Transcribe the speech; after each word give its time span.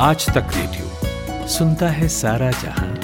आज 0.00 0.26
तक 0.26 0.50
रेडियो 0.54 1.46
सुनता 1.48 1.88
है 1.88 2.08
सारा 2.08 2.50
जहाँ। 2.50 2.94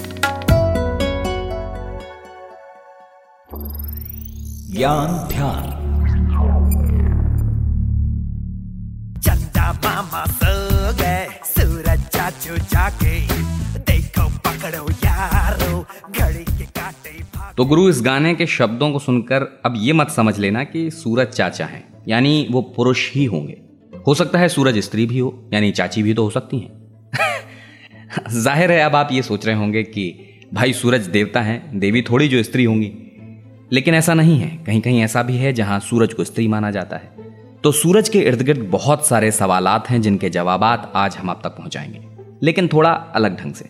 ज्ञान 4.71 5.17
ध्यान। 5.29 5.65
चंदा 9.21 9.73
मामा 9.73 10.25
सो 10.27 10.53
गए 10.93 11.27
सूरज 11.45 12.05
चाचू 12.07 12.57
जाके 12.57 13.19
देखो 13.81 14.29
पकड़ो 14.39 14.91
यारो 15.05 15.81
घड़ी 16.11 16.45
के 16.45 16.65
काटे 16.79 17.19
तो 17.57 17.65
गुरु 17.65 17.89
इस 17.89 18.03
गाने 18.03 18.35
के 18.35 18.47
शब्दों 18.47 18.93
को 18.93 18.99
सुनकर 18.99 19.49
अब 19.67 19.75
ये 19.79 19.93
मत 19.93 20.11
समझ 20.11 20.39
लेना 20.39 20.65
कि 20.65 20.91
सूरज 20.91 21.27
चाचा 21.27 21.67
हैं 21.67 21.85
यानी 22.09 22.47
वो 22.51 22.63
पुरुष 22.77 23.11
ही 23.13 23.25
होंगे। 23.25 23.61
हो 24.07 24.15
सकता 24.15 24.39
है 24.39 24.49
सूरज 24.49 24.79
स्त्री 24.79 25.07
भी 25.07 25.19
हो 25.19 25.35
यानी 25.53 25.71
चाची 25.73 26.03
भी 26.03 26.15
तो 26.15 26.25
हो 26.25 26.31
सकती 26.31 26.59
हैं। 26.59 26.84
ज़ाहिर 28.31 28.73
है, 28.73 28.81
अब 28.81 28.97
आप 28.97 29.09
ये 29.13 29.23
सोच 29.23 29.47
रहे 29.47 29.57
होंगे 29.57 29.83
कि 29.83 30.19
भाई 30.55 30.73
सूरज 30.73 31.07
देवता 31.07 31.41
हैं, 31.41 31.79
देवी 31.79 32.03
थोड़ी 32.03 32.29
जो 32.29 32.43
स्त्री 32.43 32.65
होंगी। 32.65 32.93
लेकिन 33.73 33.95
ऐसा 33.95 34.15
नहीं 34.15 34.39
है। 34.39 34.65
कहीं 34.65 34.81
कहीं 34.81 35.03
ऐसा 35.03 35.23
भी 35.23 35.37
है 35.37 35.53
जहाँ 35.53 35.81
सूरज 35.81 36.15
को 36.15 36.25
स्त्री 36.25 36.49
माना 36.49 36.71
जाता 36.71 36.97
है। 36.97 37.15
तो 37.65 37.73
सूरज 37.73 38.09
के 38.09 38.21
इर्द 38.21 38.43
गिर्द 38.43 38.61
बहुत 38.61 39.07
सारे 39.07 39.31
सवालात 39.31 39.91
हैं 39.91 40.03
जिनके 40.03 40.31
जवाब 40.31 40.93
आज 40.95 41.17
हम 41.17 41.31
आप 41.31 41.41
तक 41.45 41.51
पहुंचाएँगे। 41.51 42.01
लेकिन 42.43 42.69
थोड़ा 42.69 42.91
अलग 42.91 43.41
ढंग 43.41 43.55
से। 43.55 43.69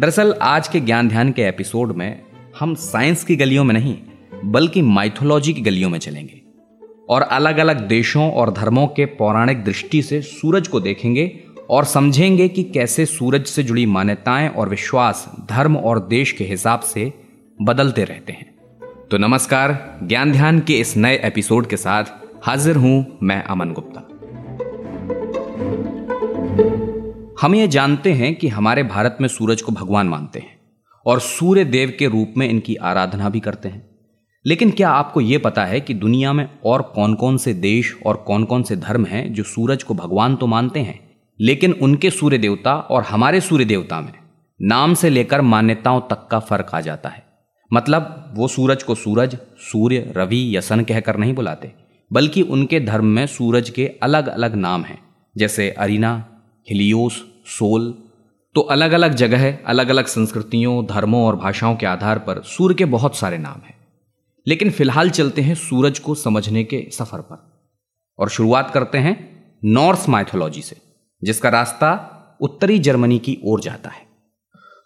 दरअसल, 0.00 0.34
आज 0.42 0.68
के 0.68 0.80
ज्ञान 0.80 1.08
ध्यान 1.08 1.32
के 1.32 1.42
एपिसोड 1.42 1.92
में 1.92 2.20
हम 2.60 2.74
साइंस 2.74 3.24
की 3.24 3.36
गलियों 3.36 3.64
में 3.64 3.74
नहीं, 3.74 3.96
बल्कि 4.44 4.82
माइथोलॉजी 4.82 5.52
की 5.52 5.60
गलियों 5.60 5.90
में 5.90 5.98
चलेंगे। 5.98 6.40
और 7.08 7.22
अलग 7.22 7.58
अलग 7.58 7.88
देशों 7.88 8.30
और 8.30 8.50
धर्मों 8.52 8.86
के 8.86 9.04
पौराणिक 9.04 9.64
दृष्टि 9.64 10.02
से 10.02 10.22
सूरज 10.22 10.68
को 10.68 10.80
देखेंगे 10.80 11.40
और 11.70 11.84
समझेंगे 11.84 12.48
कि 12.48 12.62
कैसे 12.62 13.06
सूरज 13.06 13.46
से 13.46 13.62
जुड़ी 13.62 13.86
मान्यताएँ 13.86 14.48
और 14.48 14.68
विश्वास 14.68 15.32
धर्म 15.48 15.76
और 15.76 16.06
देश 16.06 16.32
के 16.32 16.44
हिसाब 16.44 16.80
से 16.80 17.12
बदलते 17.62 18.04
रहते 18.04 18.32
हैं। 18.32 18.54
तो 19.10 19.18
नमस्कार, 19.18 19.98
ज्ञान 20.02 20.32
ध्यान 20.32 20.60
के 20.60 20.72
इस 20.72 20.96
नए 20.96 21.20
एपिसोड 21.24 21.66
के 21.66 21.76
साथ 21.76 22.04
हाजिर 22.42 22.76
हूँ 22.76 23.18
मैं 23.22 23.44
अमन 23.44 23.72
गुप्ता। 23.72 24.00
हम 27.42 27.54
ये 27.54 27.68
जानते 27.68 28.12
हैं 28.12 28.34
कि 28.34 28.48
हमारे 28.48 28.82
भारत 28.82 29.18
में 29.20 29.28
सूरज 29.28 29.62
को 29.62 29.72
भगवान 29.72 30.08
मानते 30.08 30.38
हैं 30.38 30.58
और 31.06 31.20
सूर्य 31.20 31.64
देव 31.64 31.96
के 31.98 32.06
रूप 32.06 32.34
में 32.36 32.48
इनकी 32.50 32.74
आराधना 32.74 33.28
भी 33.28 33.40
करते 33.40 33.68
हैं। 33.68 33.90
लेकिन 34.46 34.70
क्या 34.70 34.90
आपको 34.90 35.20
यह 35.20 35.38
पता 35.44 35.64
है 35.64 35.80
कि 35.80 35.94
दुनिया 35.94 36.32
में 36.32 36.50
और 36.64 36.82
कौन 36.82 37.14
कौन 37.14 37.36
से 37.36 37.54
देश 37.54 37.98
और 38.06 38.16
कौन 38.16 38.44
कौन 38.44 38.62
से 38.62 38.76
धर्म 38.76 39.04
हैं 39.04 39.34
जो 39.34 39.42
सूरज 39.42 39.82
को 39.82 39.94
भगवान 39.94 40.36
तो 40.36 40.46
मानते 40.46 40.80
हैं? 40.80 41.07
लेकिन 41.40 41.72
उनके 41.72 42.10
सूर्य 42.10 42.38
देवता 42.38 42.74
और 42.74 43.02
हमारे 43.02 43.40
सूर्य 43.40 43.64
देवता 43.64 44.00
में 44.00 44.12
नाम 44.62 44.94
से 44.94 45.10
लेकर 45.10 45.40
मान्यताओं 45.40 46.00
तक 46.00 46.28
का 46.30 46.38
फ़र्क 46.38 46.70
आ 46.74 46.80
जाता 46.80 47.08
है। 47.08 47.26
मतलब 47.72 48.32
वो 48.36 48.48
सूरज 48.48 48.82
को 48.82 48.94
सूरज, 48.94 49.38
सूर्य, 49.58 50.12
रवि 50.16 50.56
या 50.56 50.60
सन 50.60 50.84
कहकर 50.84 51.16
नहीं 51.16 51.34
बुलाते, 51.34 51.72
बल्कि 52.12 52.42
उनके 52.42 52.80
धर्म 52.80 53.06
में 53.06 53.26
सूरज 53.26 53.70
के 53.70 53.86
अलग 54.02 54.26
अलग 54.26 54.54
नाम 54.54 54.84
हैं, 54.84 55.02
जैसे 55.36 55.70
अरीना, 55.70 56.26
हिलियोस, 56.70 57.26
सोल। 57.46 57.94
तो 58.54 58.60
अलग 58.60 58.92
अलग 58.92 59.14
जगह 59.14 59.58
अलग 59.66 59.88
अलग 59.88 60.06
संस्कृतियों, 60.06 60.86
धर्मों 60.86 61.24
और 61.24 61.36
भाषाओं 61.36 61.76
के 61.76 61.86
आधार 61.86 62.18
पर 62.18 62.42
सूर्य 62.42 62.74
के 62.74 62.84
बहुत 62.84 63.16
सारे 63.16 63.38
नाम 63.38 63.60
हैं। 63.66 63.74
लेकिन 64.46 64.70
फ़िलहाल 64.70 65.10
चलते 65.10 65.42
हैं 65.42 65.54
सूरज 65.54 65.98
को 65.98 66.14
समझने 66.14 66.64
के 66.64 66.88
सफ़र 66.92 67.20
पर। 67.20 67.68
और 68.18 68.28
शुरुआत 68.28 68.70
करते 68.70 68.98
हैं 68.98 69.44
नॉर्स 69.64 70.08
माइथोलॉजी 70.08 70.62
से। 70.62 70.87
जिसका 71.24 71.48
रास्ता 71.48 72.14
उत्तरी 72.40 72.78
जर्मनी 72.78 73.18
की 73.18 73.38
ओर 73.44 73.60
जाता 73.60 73.90
है। 73.90 74.02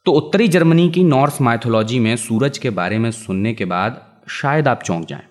तो 0.07 0.13
उत्तरी 0.13 0.49
जर्मनी 0.49 0.91
की 0.91 1.05
नॉर्स 1.05 1.41
माइथोलॉजी 1.41 1.99
में 1.99 2.17
सूरज 2.17 2.59
के 2.59 2.71
बारे 2.71 2.99
में 2.99 3.11
सुनने 3.11 3.55
के 3.55 3.65
बाद 3.65 4.07
शायद 4.29 4.69
आप 4.69 4.83
चौंक 4.83 5.07
जाएँ। 5.07 5.23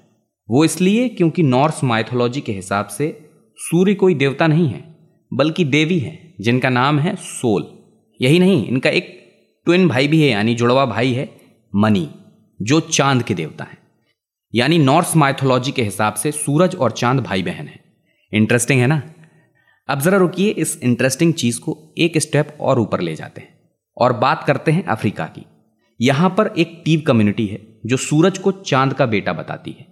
वो 0.50 0.66
इसलिए 0.66 1.10
क्योंकि 1.10 1.44
नॉर्स 1.44 1.84
माइथोलॉजी 1.84 2.42
के 2.42 2.52
हिसाब 2.52 2.88
से 2.88 3.30
सूर्य 3.58 3.94
कोई 3.94 4.16
देवता 4.16 4.48
नहीं 4.48 4.68
है, 4.68 4.96
बल्कि 5.34 5.66
देवी 5.66 6.00
है, 6.00 6.34
जिनका 6.42 6.70
नाम 6.70 7.00
है 7.00 7.16
सोल। 7.16 7.68
यही 8.22 8.40
नहीं, 8.40 8.68
इनका 8.68 8.90
एक 8.90 9.22
ट्विन 9.66 9.88
भाई 9.88 10.08
भी 10.08 10.22
है, 10.22 10.30
यानी 10.30 10.56
जुड़वा 10.56 10.86
भाई 10.86 11.14
है, 11.14 11.42
मनी, 11.76 12.10
जो 12.62 12.80
चाँद 12.80 13.24
के 13.24 13.34
देवता 13.34 13.64
हैं। 13.64 13.78
यानी 14.56 14.78
नॉर्स 14.78 15.16
माइथोलॉजी 15.16 15.72
के 15.72 15.84
हिसाब 15.84 16.14
से 16.14 16.32
सूरज 16.32 16.76
और 16.76 16.92
चाँद 16.92 17.20
भाई 17.20 17.44
बहन 17.44 17.68
हैं। 17.68 17.80
इंटरेस्टिंग 18.34 18.82
है 18.82 18.88
ना? 18.88 19.02
अब 19.92 20.00
जरा 20.00 20.18
रुकिए, 20.18 20.50
इस 20.50 20.80
इंटरेस्टिंग 20.84 21.34
चीज़ 21.34 21.60
को 21.60 21.94
एक 21.98 22.18
स्टेप 22.18 22.58
और 22.62 22.80
ऊपर 22.80 23.02
ले 23.02 23.16
जाते 23.16 23.42
हैं 23.42 23.60
और 23.98 24.14
बात 24.14 24.44
करते 24.44 24.72
हैं 24.72 24.84
अफ्रीका 24.86 25.26
की। 25.28 25.46
यहाँ 26.00 26.30
पर 26.30 26.54
एक 26.58 26.82
टीव 26.86 27.04
कम्युनिटी 27.08 27.48
है, 27.48 27.60
जो 27.86 27.98
सूरज 27.98 28.38
को 28.38 28.52
चाँद 28.52 28.94
का 28.94 29.06
बेटा 29.06 29.34
बताती 29.34 29.72
है। 29.72 29.86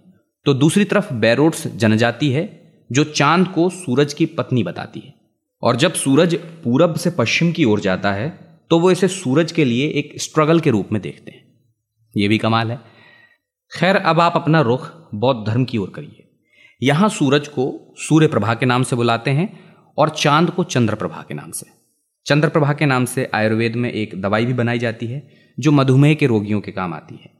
तो 0.46 0.54
दूसरी 0.54 0.84
तरफ़ 0.84 1.12
बैरोड्स 1.14 1.66
जनजाति 1.66 2.30
है, 2.30 2.44
जो 2.90 3.04
चाँद 3.04 3.48
को 3.48 3.68
सूरज 3.70 4.14
की 4.14 4.26
पत्नी 4.26 4.62
बताती 4.62 5.00
है। 5.00 5.14
और 5.62 5.76
जब 5.76 5.92
सूरज 5.94 6.34
पूरब 6.64 6.94
से 6.94 7.10
पश्चिम 7.10 7.52
की 7.52 7.64
ओर 7.64 7.80
जाता 7.80 8.12
है 8.12 8.28
तो 8.70 8.78
वो 8.78 8.90
इसे 8.90 9.08
सूरज 9.08 9.52
के 9.52 9.64
लिए 9.64 9.88
एक 9.88 10.12
स्ट्रगल 10.16 10.60
के 10.60 10.70
रूप 10.70 10.92
में 10.92 11.02
देखते 11.02 11.30
हैं। 11.30 11.42
ये 12.14 12.28
भी 12.28 12.38
कमाल 12.38 12.70
है। 12.70 12.80
खैर, 13.72 13.96
अब 13.96 14.20
आप 14.20 14.36
अपना 14.36 14.60
रुख 14.60 14.92
बौद्ध 15.14 15.46
धर्म 15.46 15.64
की 15.64 15.78
ओर 15.78 15.92
करिए। 15.94 16.28
यहाँ 16.82 17.08
सूरज 17.08 17.48
को 17.48 17.94
सूर्य 17.98 18.26
प्रभा 18.26 18.54
के 18.54 18.66
नाम 18.66 18.82
से 18.82 18.96
बुलाते 18.96 19.30
हैं 19.30 19.69
और 19.98 20.08
चाँद 20.08 20.50
को 20.50 20.64
चंद्रप्रभा 20.64 21.24
के 21.28 21.34
नाम 21.34 21.50
से। 21.50 21.66
चंद्रप्रभा 22.26 22.72
के 22.72 22.86
नाम 22.86 23.04
से 23.04 23.30
आयुर्वेद 23.34 23.76
में 23.76 23.92
एक 23.92 24.20
दवाई 24.22 24.46
भी 24.46 24.52
बनाई 24.52 24.78
जाती 24.78 25.06
है, 25.06 25.30
जो 25.60 25.72
मधुमेह 25.72 26.14
के 26.14 26.26
रोगियों 26.26 26.60
के 26.60 26.72
काम 26.72 26.94
आती 26.94 27.14
है। 27.14 27.30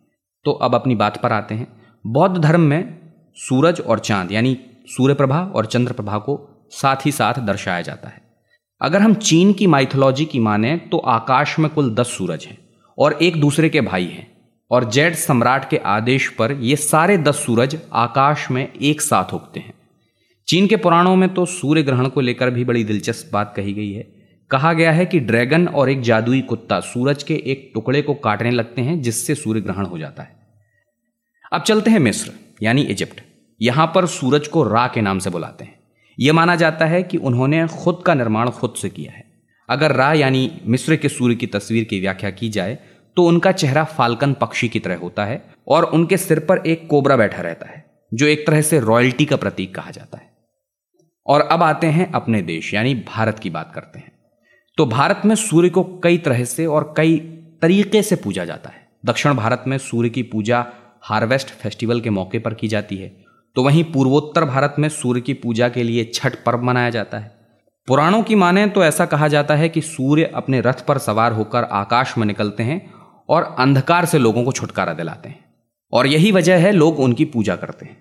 तो 0.45 0.53
अब 0.53 0.75
अपनी 0.75 0.95
बात 0.95 1.23
पर 1.23 1.33
आते 1.33 1.55
हैं। 1.55 1.67
बौद्ध 2.07 2.37
धर्म 2.39 2.61
में 2.61 3.13
सूरज 3.37 3.81
और 3.81 3.99
चाँद, 3.99 4.33
यानी 4.33 4.59
सूर्य 4.87 5.15
प्रभा 5.15 5.41
और 5.45 5.67
चंद्र 5.67 5.93
प्रभा 5.93 6.19
को 6.19 6.69
साथ 6.71 7.07
ही 7.07 7.13
साथ 7.13 7.35
दर्शाया 7.35 7.81
जाता 7.81 8.09
है। 8.09 8.23
अगर 8.81 9.03
हम 9.03 9.15
चीन 9.15 9.53
की 9.53 9.67
माइथोलॉजी 9.67 10.25
की 10.25 10.39
माने 10.39 10.77
तो 10.77 10.99
आकाश 10.99 11.59
में 11.59 11.71
कुल 11.71 11.95
दस 11.95 12.07
सूरज 12.07 12.45
हैं 12.45 12.59
और 12.99 13.13
एक 13.13 13.41
दूसरे 13.41 13.69
के 13.69 13.81
भाई 13.81 14.05
हैं 14.05 14.27
और 14.71 14.91
जैड 14.91 15.15
सम्राट 15.15 15.69
के 15.71 15.77
आदेश 15.77 16.29
पर 16.29 16.53
ये 16.53 16.77
सारे 16.77 17.19
दस 17.19 17.45
सूरज 17.47 17.79
आकाश 17.93 18.51
में 18.51 18.73
एक 18.73 19.01
साथ 19.01 19.35
उगते 19.35 19.61
हैं। 19.61 19.73
चीन 20.51 20.67
के 20.67 20.77
पुराणों 20.77 21.15
में 21.17 21.29
तो 21.35 21.45
सूर्य 21.47 21.83
ग्रहण 21.83 22.09
को 22.09 22.21
लेकर 22.21 22.51
भी 22.51 22.65
बड़ी 22.65 22.83
दिलचस्प 22.85 23.29
बात 23.33 23.53
कही 23.57 23.73
गई 23.73 23.93
है। 23.93 24.03
कहा 24.51 24.73
गया 24.73 24.93
है 24.93 25.05
कि 25.07 25.19
ड्रैगन 25.21 25.67
और 25.69 25.91
एक 25.91 26.01
जादुई 26.01 26.41
कुत्ता 26.41 26.79
सूरज 26.81 27.23
के 27.23 27.35
एक 27.35 27.71
टुकड़े 27.75 28.01
को 28.03 28.15
काटने 28.15 28.51
लगते 28.51 28.83
हैं, 28.83 29.01
जिससे 29.03 29.35
सूर्य 29.35 29.61
ग्रहण 29.61 29.87
हो 29.87 29.99
जाता 29.99 30.23
है। 30.23 30.35
अब 31.53 31.63
चलते 31.63 31.91
हैं 31.91 31.99
मिस्र, 31.99 32.33
यानी 32.63 32.83
इजिप्ट। 32.83 33.21
यहाँ 33.61 33.87
पर 33.95 34.07
सूरज 34.07 34.49
को 34.49 34.63
रा 34.63 34.87
के 34.87 35.01
नाम 35.01 35.19
से 35.19 35.31
बुलाते 35.31 35.65
हैं। 35.65 35.79
यह 36.19 36.33
माना 36.33 36.57
जाता 36.57 36.87
है 36.87 37.03
कि 37.03 37.17
उन्होंने 37.17 37.67
खुद 37.75 38.03
का 38.07 38.15
निर्माण 38.15 38.51
खुद 38.51 38.75
से 38.77 38.89
किया 38.89 39.13
है। 39.13 39.25
अगर 39.69 39.93
रा 39.93 40.13
यानी 40.13 40.51
मिस्र 40.67 40.97
के 40.97 41.09
सूर्य 41.09 41.35
की 41.35 41.47
तस्वीर 41.49 41.85
की 41.85 42.01
व्याख्या 42.01 42.31
की 42.33 42.49
जाए 42.49 42.79
तो 43.17 43.25
उनका 43.25 43.53
चेहरा 43.53 43.85
फाल्कन 43.87 44.33
पक्षी 44.33 44.69
की 44.69 44.81
तरह 44.81 44.97
होता 44.97 45.25
है 45.25 45.43
और 45.69 45.85
उनके 45.85 46.17
सिर 46.17 46.39
पर 46.41 46.67
एक 46.67 46.87
कोबरा 46.91 47.17
बैठा 47.17 47.43
रहता 47.43 47.71
है, 47.71 47.85
जो 48.13 48.27
एक 48.27 48.47
तरह 48.47 48.63
से 48.63 48.81
रॉयल्टी 48.81 49.25
का 49.25 49.37
प्रतीक 49.37 49.75
कहा 49.75 49.91
जाता 49.91 50.19
है। 50.19 50.29
और 51.31 51.41
अब 51.41 51.63
आते 51.63 51.87
हैं 51.87 52.13
अपने 52.13 52.43
देश, 52.43 52.75
यानी 52.75 52.95
भारत 52.95 53.39
की 53.39 53.51
बात 53.51 53.73
करते 53.75 53.99
हैं। 53.99 54.13
तो 54.77 54.87
भारत 54.87 55.23
में 55.25 55.35
सूर्य 55.35 55.69
को 55.69 56.01
कई 56.05 56.19
तरह 56.19 56.45
से 56.45 56.67
और 56.67 56.95
कई 56.97 57.19
तरीके 57.63 58.03
से 58.03 58.17
पूजा 58.17 58.45
जाता 58.45 58.71
है। 58.71 58.89
दक्षिण 59.05 59.35
भारत 59.35 59.65
में 59.67 59.79
सूर्य 59.79 60.09
की 60.09 60.23
पूजा 60.23 60.67
हार्वेस्ट 61.03 61.49
फेस्टिवल 61.49 62.01
के 62.01 62.11
मौके 62.11 62.39
पर 62.39 62.55
की 62.55 62.69
जाती 62.69 62.97
है। 62.97 63.25
तो 63.57 63.63
वहीं 63.63 63.85
पूर्वोत्तर 63.85 64.45
भारत 64.45 64.75
में 64.79 64.89
सूर्य 64.89 65.21
की 65.21 65.35
पूजा 65.35 65.69
के 65.69 65.83
लिए 65.83 66.11
छठ 66.15 66.35
पर्व 66.47 66.63
मनाया 66.63 66.91
जाता 66.91 67.19
है। 67.19 67.37
पुराणों 67.87 68.23
की 68.23 68.35
माने 68.35 68.67
तो 68.67 68.85
ऐसा 68.85 69.07
कहा 69.07 69.29
जाता 69.29 69.55
है 69.55 69.69
कि 69.69 69.81
सूर्य 69.81 70.33
अपने 70.35 70.61
रथ 70.61 70.87
पर 70.87 70.99
सवार 70.99 71.33
होकर 71.33 71.65
आकाश 71.65 72.19
में 72.19 72.27
निकलते 72.27 72.63
हैं 72.63 72.93
और 73.29 73.57
अंधकार 73.59 74.05
से 74.05 74.19
लोगों 74.19 74.45
को 74.45 74.53
छुटकारा 74.53 74.93
दिलाते 74.93 75.29
हैं। 75.29 75.45
और 75.93 76.07
यही 76.07 76.33
वजह 76.33 76.57
है 76.57 76.73
लोग 76.73 77.01
उनकी 77.01 77.25
पूजा 77.25 77.57
करते 77.57 77.87
हैं। 77.87 78.00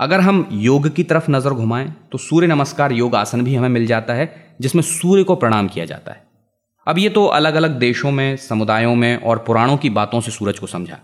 अगर 0.00 0.20
हम 0.20 0.48
योग 0.52 0.88
की 0.94 1.02
तरफ़ 1.02 1.30
नज़र 1.30 1.50
घुमाएँ 1.50 1.86
तो 2.12 2.18
सूर्य 2.18 2.46
नमस्कार 2.46 2.92
योग 2.92 3.14
आसन 3.14 3.44
भी 3.44 3.54
हमें 3.54 3.68
मिल 3.68 3.86
जाता 3.86 4.14
है, 4.14 4.54
जिसमें 4.60 4.82
सूर्य 4.82 5.22
को 5.24 5.34
प्रणाम 5.36 5.68
किया 5.68 5.84
जाता 5.84 6.12
है। 6.12 6.22
अब 6.86 6.98
ये 6.98 7.08
तो 7.08 7.24
अलग 7.26 7.54
अलग 7.54 7.70
देशों 7.70 8.10
में, 8.10 8.36
समुदायों 8.36 8.94
में 8.94 9.16
और 9.16 9.38
पुराणों 9.38 9.76
की 9.76 9.90
बातों 9.90 10.20
से 10.20 10.30
सूरज 10.30 10.58
को 10.58 10.66
समझा। 10.66 10.98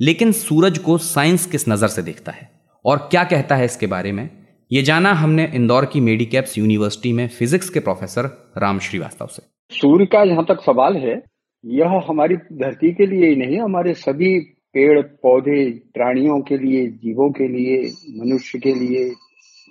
लेकिन 0.00 0.32
सूरज 0.32 0.78
को 0.78 0.98
साइंस 0.98 1.46
किस 1.46 1.68
नज़र 1.68 1.88
से 1.88 2.02
देखता 2.02 2.32
है? 2.32 2.50
और 2.84 3.08
क्या 3.10 3.24
कहता 3.24 3.56
है 3.56 3.64
इसके 3.64 3.86
बारे 3.86 4.12
में? 4.12 4.28
ये 4.70 4.82
जाना 4.82 5.12
हमने 5.12 5.50
इंदौर 5.54 5.84
की 5.84 6.00
मेडिकैप्स 6.00 6.58
यूनिवर्सिटी 6.58 7.12
में 7.12 7.28
फिजिक्स 7.28 7.70
के 7.70 7.80
प्रोफेसर 7.80 8.52
राम 8.58 8.78
श्रीवास्तव 8.78 9.26
से। 9.26 9.42
सूर्य 9.72 10.06
का 10.06 10.24
जहाँ 10.24 10.44
तक 10.44 10.62
सवाल 10.62 10.96
है, 10.96 11.22
यह 11.64 12.02
हमारी 12.08 12.36
धरती 12.36 12.92
के 12.92 13.06
लिए 13.06 13.28
ही 13.28 13.36
नहीं, 13.36 13.60
हमारे 13.60 13.94
सभी 13.94 14.38
पेड़, 14.74 15.02
पौधे, 15.02 15.70
प्राणियों 15.70 16.40
के 16.40 16.58
लिए, 16.58 16.86
जीवों 16.86 17.30
के 17.30 17.48
लिए, 17.48 17.92
मनुष्य 18.20 18.58
के 18.58 18.74
लिए, 18.74 19.10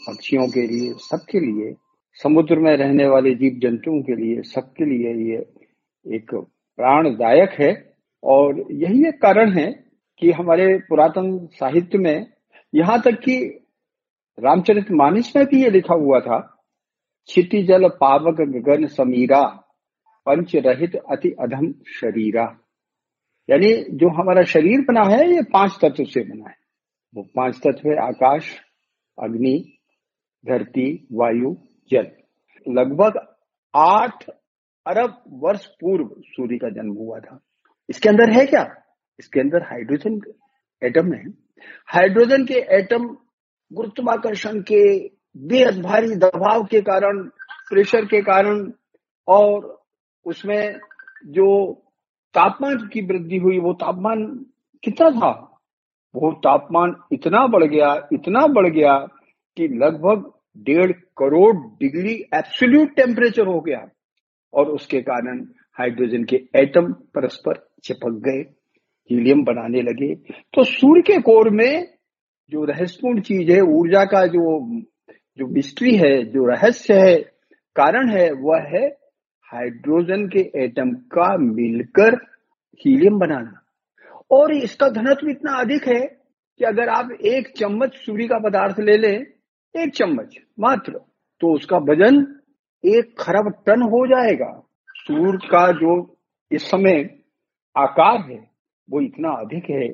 पक्षियों 0.10 0.48
के 0.48 0.68
लिए, 0.68 0.94
सबके 0.94 1.40
लिए, 1.40 1.76
समुद्र 2.14 2.60
में 2.60 2.78
रहने 2.78 3.08
वाले 3.08 3.36
जीव 3.36 3.60
जंतुओं 3.64 4.02
के 4.02 4.16
लिए, 4.16 4.42
सबके 4.42 4.86
लिए 4.86 5.32
ये 5.32 5.46
एक 6.16 6.36
प्राणदायक 6.78 7.50
है। 7.50 7.94
और 8.24 8.66
यही 8.72 9.08
एक 9.08 9.22
कारण 9.22 9.52
है 9.52 9.84
कि 10.20 10.32
हमारे 10.32 10.78
पुरातन 10.78 11.48
साहित्य 11.54 11.98
में 11.98 12.28
यहाँ 12.76 13.02
तक 13.02 13.12
कि 13.12 13.66
रामचरित 14.40 14.92
मानस 14.92 15.34
में 15.36 15.46
भी 15.46 15.64
ये 15.64 15.70
लिखा 15.70 15.94
हुआ 15.94 16.20
था 16.20 16.40
क्षिति 17.28 17.64
जल 17.64 17.88
पावक 17.88 18.42
गगन 18.42 18.88
समीरा, 18.88 19.44
पंच 20.26 20.56
रहित 20.56 20.96
अति 20.96 21.30
अधम 21.30 21.72
शरीरा। 21.72 22.58
यानी 23.50 23.84
जो 23.84 24.10
हमारा 24.10 24.44
शरीर 24.44 24.82
बना 24.82 25.04
है, 25.16 25.36
ये 25.36 25.42
पाँच 25.42 25.78
तत्व 25.82 26.04
से 26.04 26.22
बना 26.22 26.50
है। 26.50 26.56
वो 27.16 27.24
पाँच 27.36 27.58
तत्व 27.58 27.90
है, 27.90 28.08
आकाश, 28.08 28.60
अग्नि, 29.24 29.78
धरती, 30.46 31.08
वायु, 31.14 31.58
जल। 31.92 32.08
लगभग 32.70 33.36
आठ 33.76 34.30
अरब 34.88 35.24
वर्ष 35.28 35.66
पूर्व 35.66 36.10
सूर्य 36.20 36.58
का 36.58 36.70
जन्म 36.70 36.94
हुआ 36.94 37.20
था। 37.20 37.40
इसके 37.90 38.10
अंदर 38.10 38.32
है 38.32 38.46
क्या? 38.46 38.76
इसके 39.20 39.40
अंदर 39.40 39.62
हाइड्रोजन 39.62 40.22
एटम 40.84 41.14
है। 41.14 41.30
हाइड्रोजन 41.88 42.46
के 42.46 42.54
एटम 42.54 43.18
गुरुत्वाकर्षण 43.74 44.62
के 44.62 45.12
बेहद 45.38 45.82
भारी 45.82 46.16
दबाव 46.16 46.64
के 46.64 46.82
कारण, 46.82 47.24
प्रेशर 47.70 48.06
के 48.06 48.22
कारण, 48.22 48.72
और 49.28 49.82
उसमें 50.26 50.80
जो 51.26 51.82
तापमान 52.34 52.90
की 52.94 53.02
वृद्धि 53.02 53.38
हुई, 53.38 53.60
वो 53.60 53.74
तापमान 53.74 54.46
कितना 54.84 55.10
था? 55.10 55.60
वो 56.16 56.32
तापमान 56.32 56.96
इतना 57.12 57.48
बढ़ 57.48 57.64
गया, 57.64 58.08
इतना 58.14 58.48
बढ़ 58.48 58.68
गया 58.68 59.08
कि 59.58 59.68
लगभग 59.68 60.32
डेढ़ 60.58 60.92
करोड़ 60.92 61.56
डिग्री 61.56 62.14
एब्सोल्यूट 62.34 62.96
टेम्परेचर 62.96 63.48
हो 63.48 63.62
गया 63.62 63.88
और 64.54 64.70
उसके 64.70 65.02
कारण 65.02 65.48
हाइड्रोजन 65.80 66.24
के 66.24 66.36
एटम 66.56 66.94
परस्पर 66.94 67.68
चिपक 67.84 68.22
गए, 68.28 68.40
हीलियम 69.12 69.44
बनाने 69.44 69.82
लगे। 69.82 70.16
तो 70.54 70.64
सूर्य 70.64 71.02
के 71.02 71.22
कोर 71.22 71.50
में 71.50 71.94
जो 72.50 72.64
रहस्यपूर्ण 72.64 73.22
चीज़ 73.22 73.52
है, 73.52 73.62
ऊर्जा 73.62 74.06
का 74.06 74.26
जो 74.26 74.82
जो 75.38 75.48
मिस्ट्री 75.48 75.96
है, 75.96 76.24
जो 76.24 76.46
रहस्य 76.46 76.94
है, 76.94 77.16
कारण 77.76 78.10
है, 78.10 78.32
वह 78.32 78.60
है 78.60 78.98
हाइड्रोजन 79.52 80.28
के 80.28 80.40
एटम 80.64 80.92
का 81.14 81.36
मिलकर 81.38 82.16
हीलियम 82.82 83.20
बनाना 83.20 83.62
और 84.32 84.54
इसका 84.54 84.88
घनत्व 84.90 85.30
इतना 85.30 85.52
अधिक 85.60 85.88
है 85.88 86.02
कि 86.02 86.66
अगर 86.66 86.90
आप 86.90 87.12
एक 87.26 87.48
चम्मच 87.58 87.96
सूर्य 87.96 88.28
का 88.28 88.40
पदार्थ 88.40 88.80
ले 88.80 88.98
लें, 88.98 89.26
एक 89.76 89.94
चम्मच 89.96 90.38
मात्र 90.60 91.00
तो 91.42 91.54
उसका 91.56 91.78
वज़न 91.84 92.26
एक 92.84 93.16
खरब 93.20 93.52
टन 93.68 93.82
हो 93.84 94.06
जाएगा। 94.08 94.52
सूर्य 94.98 95.48
का 95.48 95.72
जो 95.72 95.96
इस 96.52 96.70
समय 96.70 97.10
आकार 97.76 98.20
है, 98.22 98.40
वो 98.90 99.02
इतना 99.02 99.30
अधिक 99.32 99.70
है 99.70 99.88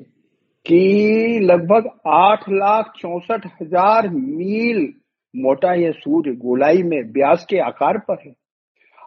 कि 0.66 1.40
लगभग 1.42 1.88
आठ 2.08 2.48
लाख 2.50 2.92
चौसठ 2.98 3.46
हज़ार 3.60 4.08
मील 4.08 4.88
मोटा 5.34 5.74
यह 5.74 5.92
सूर्य 5.92 6.32
गोलाई 6.36 6.82
में 6.82 7.00
व्यास 7.12 7.46
के 7.50 7.58
आकार 7.62 7.98
पर 7.98 8.22
है। 8.26 8.34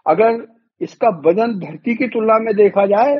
अगर 0.07 0.45
इसका 0.81 1.09
वज़न 1.25 1.57
धरती 1.59 1.95
की 1.95 2.07
तुलना 2.07 2.37
में 2.39 2.55
देखा 2.55 2.85
जाए 2.85 3.15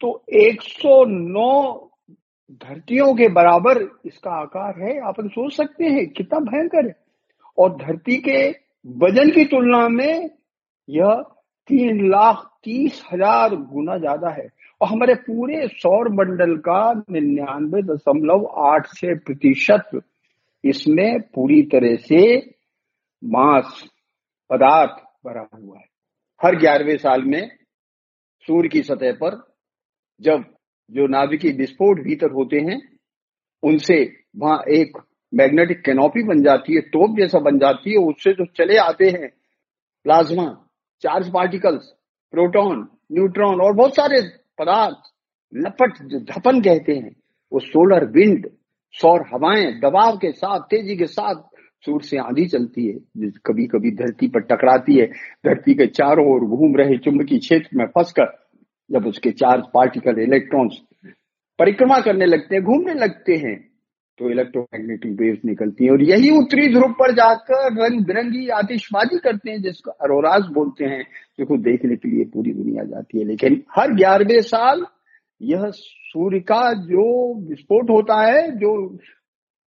तो 0.00 0.10
109 0.34 1.90
धरतियों 2.60 3.14
के 3.14 3.28
बराबर 3.28 3.80
इसका 4.06 4.30
आकार 4.32 4.80
है। 4.80 4.98
आप 5.00 5.20
सोच 5.20 5.52
सकते 5.52 5.84
हैं, 5.84 6.06
कितना 6.08 6.38
भयंकर 6.40 6.86
है। 6.86 6.94
और 7.58 7.76
धरती 7.76 8.16
के 8.18 8.48
वज़न 8.98 9.30
की 9.30 9.44
तुलना 9.44 9.88
में 9.88 10.30
यह 10.88 11.22
तीन 11.70 12.08
लाख 12.10 12.44
तीस 12.64 13.02
हज़ार 13.12 13.54
गुना 13.54 13.96
ज़्यादा 13.98 14.30
है। 14.30 14.48
और 14.80 14.88
हमारे 14.88 15.14
पूरे 15.16 15.66
सौर 15.68 16.08
मंडल 16.14 16.56
का 16.58 16.92
निन्यानवे 17.10 17.82
दशमलव 17.84 18.46
आठ 18.66 18.86
छह 18.94 19.14
प्रतिशत 19.26 20.00
इसमें 20.64 21.20
पूरी 21.34 21.62
तरह 21.72 21.96
से 22.02 22.24
मास 23.22 23.82
पदार्थ 24.50 25.02
भरा 25.26 25.46
हुआ 25.54 25.78
है। 25.78 25.93
हर 26.44 26.56
ग्यारहवें 26.56 26.96
साल 26.96 27.22
में 27.22 27.48
सूर्य 28.46 28.68
की 28.68 28.82
सतह 28.82 29.12
पर 29.12 29.54
जब 30.20 30.44
जो 30.90 31.06
नाभिकीय 31.06 31.52
विस्फोट 31.52 32.00
भीतर 32.00 32.30
होते 32.30 32.56
हैं, 32.56 32.80
उनसे 33.62 34.16
वहाँ 34.36 34.58
एक 34.68 34.98
मैग्नेटिक 35.34 35.84
कैनोपी 35.84 36.22
बन 36.22 36.42
जाती 36.42 36.74
है 36.74 36.80
टोप 36.80 37.16
जैसा 37.18 37.38
बन 37.38 37.58
जाती 37.58 37.90
है, 37.90 37.96
उससे 37.96 38.32
जो 38.32 38.44
चले 38.56 38.76
आते 38.76 39.08
हैं 39.10 39.28
plasma 40.04 40.44
charge 41.02 41.32
particles 41.32 41.84
proton 42.32 42.88
neutron 43.12 43.60
और 43.60 43.72
बहुत 43.72 43.96
सारे 43.96 44.20
पदार्थ, 44.58 44.96
लपट 45.54 45.98
धपन 46.32 46.60
कहते 46.60 46.92
हैं, 46.92 47.16
वो 47.52 47.60
सोलर 47.60 48.04
विंड 48.04 48.50
सौर 48.94 49.20
हवाएँ, 49.34 49.72
दबाव 49.80 50.16
के 50.16 50.32
साथ, 50.32 50.60
तेज़ी 50.60 50.96
के 50.96 51.06
साथ 51.06 51.34
सूर्य 51.86 52.06
से 52.06 52.18
आंधी 52.18 52.46
चलती 52.46 52.86
है 52.86 53.28
कभी 53.46 53.66
कभी 53.66 53.90
धरती 53.96 54.28
पर 54.28 54.40
टकराती 54.44 54.98
है, 54.98 55.06
धरती 55.46 55.74
के 55.74 55.86
चारों 55.88 56.26
ओर 56.32 56.44
घूम 56.48 56.76
रहे 56.76 56.96
चुंबकीय 56.98 57.38
क्षेत्र 57.38 57.78
में 57.78 57.86
फंसकर 57.88 58.32
जब 58.90 59.06
उसके 59.06 59.30
चार्ज 59.32 59.64
पार्टिकल 59.74 60.20
इलेक्ट्रॉन्स 60.22 60.80
परिक्रमा 61.58 61.98
करने 62.00 62.26
लगते 62.26 62.54
हैं, 62.54 62.64
घूमने 62.64 62.94
लगते 62.94 63.34
हैं 63.36 63.56
तो 64.18 64.30
इलेक्ट्रोमैग्नेटिक 64.30 65.12
वेव्स 65.20 65.38
निकलती 65.44 65.84
हैं 65.84 65.92
और 65.92 66.02
यही 66.02 66.30
उत्तरी 66.30 66.66
ध्रुव 66.72 66.92
पर 66.92 67.12
जाकर 67.12 67.72
रंग 67.74 68.04
बिरंगी 68.06 68.48
आतिशबाजी 68.54 69.18
करते 69.18 69.50
हैं, 69.50 69.60
जिसको 69.62 69.90
अरोराज 69.90 70.42
बोलते 70.54 70.84
हैं 70.84 71.02
जिसको 71.38 71.56
देखने 71.62 71.96
के 71.96 72.10
लिए 72.10 72.24
पूरी 72.34 72.52
दुनिया 72.52 72.84
जाती 72.84 73.18
है। 73.18 73.24
लेकिन 73.24 73.62
हर 73.76 73.94
ग्यारहवें 73.94 74.40
साल 74.42 74.84
यह 75.40 75.64
सूर्य 75.74 76.40
का 76.40 76.62
जो 76.84 77.06
विस्फोट 77.48 77.90
होता 77.90 78.20
है, 78.22 78.50
जो 78.52 78.98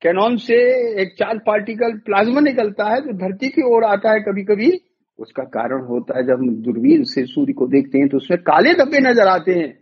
कैनॉन 0.02 0.36
से 0.38 0.56
एक 1.02 1.14
चार्ज 1.20 1.40
पार्टिकल 1.46 1.94
प्लाज्मा 2.06 2.40
निकलता 2.42 2.90
है, 2.90 3.02
जो 3.02 3.14
धरती 3.16 3.48
की 3.50 3.62
ओर 3.68 3.84
आता 3.86 4.12
है 4.12 4.20
कभी 4.22 4.44
कभी 4.46 4.70
उसका 5.20 5.44
कारण 5.46 5.86
होता 5.86 6.18
है 6.18 6.24
जब 6.26 6.40
हम 6.40 6.50
दूरबीन 6.64 7.04
से 7.06 7.26
सूर्य 7.26 7.54
को 7.54 7.68
देखते 7.68 7.98
हैं 7.98 8.08
तो 8.08 8.18
उसमें 8.18 8.40
काले 8.42 8.74
धब्बे 8.76 9.00
नज़र 9.02 9.28
आते 9.28 9.54
हैं, 9.54 9.74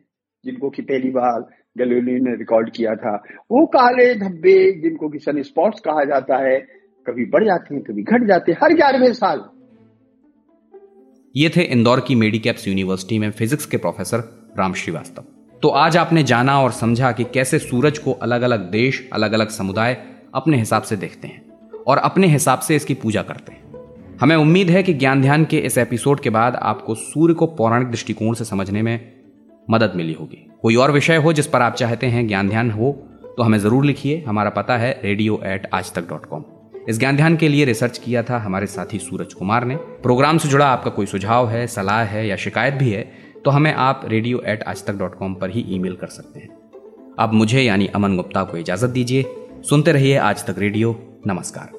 जिनको 0.44 0.70
कि 0.70 0.82
पहली 0.84 1.10
बार 1.12 1.42
गैलीलियो 1.76 2.24
ने 2.24 2.36
रिकॉर्ड 2.38 2.70
किया 2.70 2.96
था। 2.96 3.16
वो 3.52 3.66
काले 3.68 4.14
धब्बे, 4.16 4.56
जिनको 4.82 5.10
कि 5.10 5.20
सन 5.20 5.42
स्पॉट्स 5.44 5.80
कहा 5.80 6.04
जाता 6.06 6.38
है, 6.40 6.58
कभी 7.06 7.26
बढ़ 7.26 7.44
जाते 7.46 7.76
हैं, 7.76 7.84
कभी 7.84 8.04
घट 8.04 8.28
जाते 8.28 8.52
हैं, 8.52 8.60
हर 8.64 8.74
ग्यारहवें 8.74 9.14
साल। 9.14 9.44
ये 11.36 11.50
थे 11.50 11.62
इंदौर 11.72 12.00
की 12.00 12.16
मेडिकैप्स 12.16 12.68
यूनिवर्सिटी 12.68 13.20
में 13.20 13.30
फिजिक्स 13.34 13.66
के 13.66 13.78
प्रोफेसर 13.78 14.20
राम 14.60 14.74
श्रीवास्तव। 14.76 15.26
तो 15.64 15.70
आज 15.70 15.98
आपने 15.98 16.24
जाना 16.26 16.60
और 16.62 16.72
समझा 16.74 17.12
कि 17.12 17.24
कैसे 17.34 17.60
सूरज 17.60 17.98
को 17.98 18.12
अलग 18.14 18.42
अलग 18.44 18.70
देश 18.72 19.08
अलग 19.14 19.34
अलग 19.34 19.50
समुदाय 19.52 19.94
अपने 20.36 20.58
हिसाब 20.58 20.84
से 20.84 20.96
देखते 20.98 21.28
हैं 21.28 21.42
और 21.88 21.98
अपने 22.00 22.28
हिसाब 22.28 22.60
से 22.60 22.76
इसकी 22.76 22.94
पूजा 22.96 23.22
करते 23.24 23.52
हैं। 23.52 23.64
हमें 24.22 24.36
उम्मीद 24.36 24.70
है 24.70 24.82
कि 24.84 24.94
ज्ञान 24.94 25.22
ध्यान 25.22 25.46
के 25.46 25.58
इस 25.60 25.78
एपिसोड 25.78 26.20
के 26.20 26.30
बाद 26.30 26.56
आपको 26.56 26.96
सूर्य 26.96 27.34
को 27.34 27.48
पौराणिक 27.48 27.88
दृष्टिकोण 27.88 28.34
से 28.34 28.46
समझने 28.46 28.82
में 28.82 29.00
मदद 29.68 29.94
मिली 29.96 30.14
होगी। 30.14 30.46
कोई 30.62 30.76
और 30.76 30.92
विषय 30.92 31.16
हो 31.16 31.34
जिस 31.34 31.48
पर 31.48 31.62
आप 31.62 31.74
चाहते 31.76 32.08
हैं 32.08 32.28
ज्ञान 32.28 32.50
ध्यान 32.50 32.72
हो 32.72 32.92
तो 33.38 33.44
हमें 33.44 33.58
ज़रूर 33.60 33.86
लिखिए। 33.86 34.24
हमारा 34.28 34.50
पता 34.52 34.78
है 34.78 34.92
रेडियो 35.04 35.40
एट 35.46 35.70
आज 35.74 35.94
तक 35.94 36.10
डॉट 36.10 36.26
कॉम 36.26 36.44
इस 36.90 37.00
ज्ञान 37.00 37.16
ध्यान 37.16 37.36
के 37.38 37.48
लिए 37.48 37.66
रिसर्च 37.66 37.98
किया 37.98 38.24
था 38.24 38.38
हमारे 38.40 38.68
साथी 38.68 39.00
सूरज 39.00 39.34
कुमार 39.34 39.66
ने। 39.66 39.76
प्रोग्राम 39.76 40.38
से 40.38 40.50
जुड़ा 40.50 40.66
आपका 40.68 40.92
कोई 40.92 41.06
सुझाव 41.06 41.50
है, 41.50 41.66
सलाह 41.68 42.04
है 42.04 42.28
या 42.28 42.36
शिकायत 42.38 42.74
भी 42.74 42.90
है 42.90 43.04
तो 43.46 43.52
हमें 43.52 43.74
आप 43.74 44.02
रेडियो 44.06 44.42
एट 44.48 44.64
आज 44.64 44.86
तक 44.86 44.96
डॉट 44.96 45.16
कॉम 45.16 45.34
पर 45.34 45.50
ही 45.50 45.66
ईमेल 45.70 45.96
कर 45.96 46.08
सकते 46.10 46.40
हैं। 46.40 46.50
अब 47.20 47.34
मुझे 47.34 47.62
यानी 47.62 47.88
अमन 47.88 48.16
गुप्ता 48.16 48.44
को 48.44 48.58
इजाज़त 48.58 48.90
दीजिए। 48.90 49.24
सुनते 49.70 49.92
रहिए 49.92 50.18
आज 50.18 50.46
तक 50.46 50.56
रेडियो। 50.58 51.20
नमस्कार। 51.28 51.70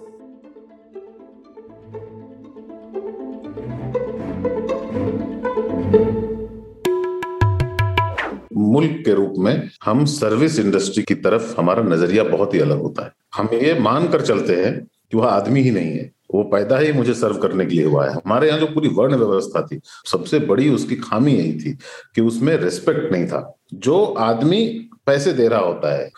मुल्क 8.56 9.02
के 9.04 9.14
रूप 9.14 9.34
में 9.38 9.70
हम 9.84 10.04
सर्विस 10.04 10.58
इंडस्ट्री 10.58 11.02
की 11.02 11.14
तरफ़ 11.14 11.60
हमारा 11.60 11.82
नज़रिया 11.82 12.24
बहुत 12.24 12.54
ही 12.54 12.58
अलग 12.58 12.80
होता 12.80 13.04
है। 13.04 13.12
हम 13.34 13.48
ये 13.52 13.78
मान 13.78 14.08
कर 14.08 14.20
चलते 14.20 14.54
हैं 14.54 14.86
कि 15.10 15.16
वह 15.16 15.26
आदमी 15.26 15.60
ही 15.60 15.70
नहीं 15.70 15.90
है। 15.90 16.12
वो 16.34 16.42
पैदा 16.42 16.78
ही 16.78 16.92
मुझे 16.92 17.14
सर्व 17.14 17.36
करने 17.36 17.66
के 17.66 17.74
लिए 17.74 17.84
हुआ 17.84 18.06
है। 18.06 18.14
हमारे 18.14 18.48
यहाँ 18.48 18.60
जो 18.60 18.66
पूरी 18.66 18.88
वर्ण 18.88 19.16
व्यवस्था 19.16 19.62
थी, 19.62 19.80
सबसे 20.06 20.38
बड़ी 20.38 20.70
उसकी 20.70 20.96
खामी 20.96 21.32
यही 21.32 21.52
थी 21.52 21.78
कि 22.14 22.20
उसमें 22.20 22.56
रिस्पेक्ट 22.56 23.12
नहीं 23.12 23.26
था। 23.26 23.56
जो 23.74 24.04
आदमी 24.04 24.90
पैसे 25.06 25.32
दे 25.32 25.48
रहा 25.48 25.60
होता 25.60 25.94
है, 25.94 26.10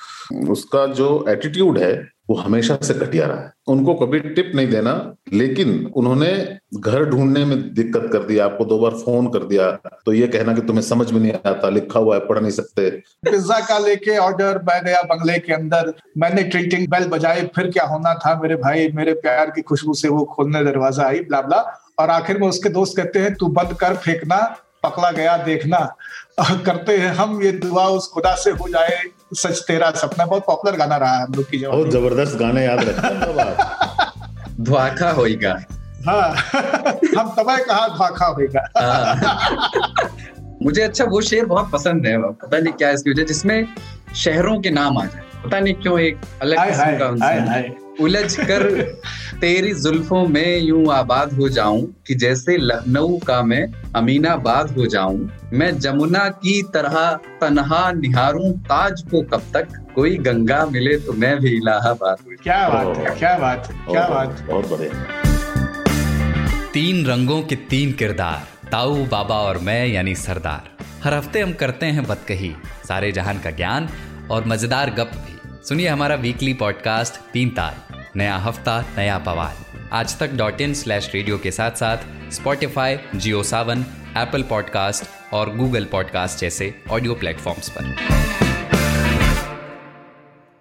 उसका 0.50 0.86
जो 0.94 1.24
एटीट्यूड 1.28 1.78
है, 1.78 1.92
वो 2.30 2.36
हमेशा 2.36 2.76
से 2.82 2.94
घटिया 2.96 3.26
रहा 3.26 3.40
है। 3.40 3.52
उनको 3.68 3.94
कभी 3.96 4.18
टिप 4.20 4.50
नहीं 4.54 4.68
देना, 4.68 4.92
लेकिन 5.32 5.70
उन्होंने 5.96 6.30
घर 6.76 7.04
ढूँढने 7.04 7.44
में 7.44 7.58
दिक्कत 7.74 8.08
कर 8.12 8.24
दिया 8.24 8.44
आपको 8.44 8.64
दो 8.64 8.78
बार 8.78 8.90
फ़ोन 8.94 9.26
कर 9.32 9.44
दिया 9.46 9.70
तो 10.06 10.12
ये 10.12 10.26
कहना 10.28 10.54
कि 10.54 10.60
तुम्हें 10.62 10.82
समझ 10.84 11.10
में 11.12 11.20
नहीं 11.20 11.32
आता, 11.32 11.68
लिखा 11.70 12.00
हुआ 12.00 12.14
है, 12.14 12.20
पढ़ 12.20 12.40
नहीं 12.40 12.50
सकते। 12.52 12.90
पिज्जा 13.24 13.60
का 13.60 13.78
लेके 13.78 14.16
ऑर्डर 14.18 14.62
मैं 14.68 14.82
गया 14.84 15.02
बंगले 15.04 15.38
के 15.38 15.52
अंदर, 15.54 15.92
मैंने 16.18 16.42
ट्रीटिंग 16.44 16.86
बेल 16.90 17.08
बजाई 17.08 17.46
फिर 17.56 17.70
क्या 17.70 17.84
होना 17.86 18.14
था 18.16 18.38
मेरे 18.42 18.56
भाई, 18.58 18.88
मेरे 18.94 19.12
प्यार 19.16 19.50
की 19.50 19.62
खुशबू 19.62 19.94
से 19.94 20.08
वो 20.08 20.24
खोलने 20.26 20.64
दरवाज़ा 20.64 21.06
आई 21.06 21.20
ब्ला 21.22 21.40
ब्ला 21.42 21.64
और 22.00 22.10
आखिर 22.10 22.38
में 22.38 22.48
उसके 22.48 22.68
दोस्त 22.70 22.96
कहते 22.96 23.18
हैं, 23.18 23.34
तू 23.34 23.46
बंद 23.48 23.72
कर, 23.74 23.96
फेंकना, 23.96 24.36
पकड़ा 24.84 25.10
गया, 25.12 25.36
देखना। 25.44 25.78
करते 26.66 26.96
हैं 26.98 27.14
हम 27.14 27.42
ये 27.42 27.52
दुआ 27.52 27.84
उस 27.84 28.08
खुदा 28.08 28.34
से 28.34 28.50
हो 28.50 28.68
जाए 28.68 29.02
सच 29.34 29.58
तेरा 29.58 29.90
सपना 29.90 30.26
बहुत 30.26 30.42
पॉपुलर 30.46 30.76
गाना 30.76 30.96
रहा 30.96 31.16
है 31.16 31.22
हम 31.22 31.32
लोग 31.32 31.50
की 31.50 31.58
बहुत 31.66 31.90
ज़बरदस्त 31.90 32.36
गाने 32.36 32.64
याद 32.64 32.84
रखते 32.84 34.62
ध्वाका 34.62 35.10
होएगा। 35.18 35.58
हाँ 36.08 36.30
हम 37.18 37.34
तबाह 37.38 37.56
कहा 37.56 37.88
ध्वाका 37.88 38.26
होएगा। 38.26 38.68
हाँ। 38.76 40.50
मुझे 40.62 40.82
अच्छा 40.82 41.04
वो 41.04 41.20
शेर 41.20 41.46
बहुत 41.46 41.70
पसंद 41.70 42.06
है 42.06 42.22
पता 42.22 42.58
नहीं 42.58 42.72
क्या 42.72 42.90
इसकी 42.90 43.10
वजह 43.10 43.24
जिसमें 43.24 43.66
शहरों 44.16 44.60
के 44.60 44.70
नाम 44.70 44.98
आ 44.98 45.04
जाए। 45.04 45.22
पता 45.44 45.60
नहीं 45.60 45.74
क्यों 45.74 46.00
एक 46.00 46.20
अलग 46.42 46.68
किस्म 46.68 46.98
का 46.98 47.87
उलझ 48.00 48.36
कर 48.40 48.62
तेरी 49.40 49.72
जुल्फों 49.74 50.26
में 50.28 50.58
यूँ 50.58 50.84
आबाद 50.92 51.32
हो 51.32 51.48
जाऊँ 51.48 51.82
कि 52.06 52.14
जैसे 52.14 52.56
लखनऊ 52.56 53.18
का 53.18 53.40
मैं 53.42 53.62
अमीनाबाद 53.96 54.70
हो 54.70 54.86
जाऊँ। 54.86 55.28
मैं 55.52 55.70
जमुना 55.78 56.28
की 56.36 56.62
तरह 56.74 56.98
तनहा 57.40 57.90
निहारूं 57.92 58.52
ताज 58.64 59.02
को 59.10 59.22
कब 59.32 59.42
तक 59.54 59.68
कोई 59.94 60.16
गंगा 60.18 60.64
मिले 60.66 60.96
तो 60.98 61.12
मैं 61.14 61.38
भी 61.40 61.56
इलाहाबाद 61.56 62.18
हूँ 62.20 62.36
क्या 62.42 62.68
बात 62.68 62.96
है 62.96 63.14
क्या 63.18 63.36
बात 63.38 63.68
क्या 63.88 64.08
बात 64.08 64.42
बहुत 64.48 64.70
बढ़िया। 64.70 64.92
तीन 66.72 67.04
रंगों 67.06 67.42
के 67.42 67.56
तीन 67.70 67.92
किरदार 67.92 68.46
ताऊ 68.72 69.04
बाबा 69.06 69.38
और 69.42 69.58
मैं 69.60 69.86
यानी 69.86 70.14
सरदार। 70.16 70.70
हर 71.04 71.14
हफ़्ते 71.14 71.40
हम 71.40 71.52
करते 71.54 71.86
हैं 71.86 72.06
बतकही 72.06 72.54
सारे 72.88 73.12
जहान 73.12 73.38
का 73.38 73.50
ज्ञान 73.52 73.88
और 74.30 74.46
मज़ेदार 74.46 74.90
गप 74.90 75.10
भी। 75.16 75.36
सुनिए 75.68 75.88
हमारा 75.88 76.14
वीकली 76.16 76.52
पॉडकास्ट 76.54 77.14
तीन 77.32 77.48
तार 77.50 77.87
नया 78.18 78.36
हफ़्ता, 78.36 78.80
नया 78.96 79.18
पवार। 79.18 79.88
आज 79.92 80.18
तक 80.18 80.32
डॉट 80.32 80.60
इन 80.60 80.74
स्लैश 80.74 81.10
रेडियो 81.14 81.38
के 81.38 81.50
साथ 81.50 81.70
साथ 81.70 82.32
Spotify 82.32 82.98
Jio 83.14 83.42
Saavn 83.42 83.84
Apple 84.16 84.42
podcast 84.42 85.34
और 85.34 85.56
गूगल 85.56 85.84
पॉडकास्ट 85.84 86.38
जैसे 86.38 86.74
ऑडियो 86.90 87.14
प्लेटफॉर्म्स 87.14 87.68
पर। 87.68 88.47